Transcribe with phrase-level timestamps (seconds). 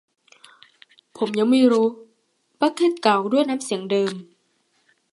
[1.17, 1.87] ผมยังไม่รู้
[2.59, 4.13] บัคเค็ตกล่าวด้วยน้ำเสียงเดิม